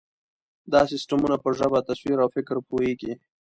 دا 0.71 0.81
سیسټمونه 0.91 1.35
په 1.43 1.49
ژبه، 1.57 1.79
تصویر، 1.89 2.17
او 2.23 2.29
فکر 2.35 2.55
پوهېږي. 2.69 3.13